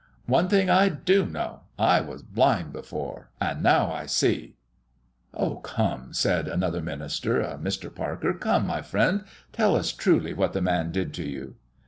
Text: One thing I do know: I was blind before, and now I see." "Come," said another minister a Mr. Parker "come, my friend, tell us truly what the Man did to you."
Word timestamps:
One 0.25 0.47
thing 0.47 0.67
I 0.67 0.89
do 0.89 1.27
know: 1.27 1.59
I 1.77 2.01
was 2.01 2.23
blind 2.23 2.73
before, 2.73 3.29
and 3.39 3.61
now 3.61 3.91
I 3.91 4.07
see." 4.07 4.55
"Come," 5.61 6.11
said 6.11 6.47
another 6.47 6.81
minister 6.81 7.39
a 7.39 7.59
Mr. 7.59 7.93
Parker 7.93 8.33
"come, 8.33 8.65
my 8.65 8.81
friend, 8.81 9.25
tell 9.53 9.75
us 9.75 9.91
truly 9.91 10.33
what 10.33 10.53
the 10.53 10.59
Man 10.61 10.91
did 10.91 11.13
to 11.13 11.29
you." 11.29 11.55